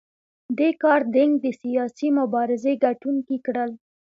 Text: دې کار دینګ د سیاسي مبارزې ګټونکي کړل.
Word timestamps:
دې 0.57 0.69
کار 0.81 1.01
دینګ 1.13 1.33
د 1.43 1.45
سیاسي 1.61 2.07
مبارزې 2.19 2.73
ګټونکي 2.85 3.37
کړل. 3.45 3.71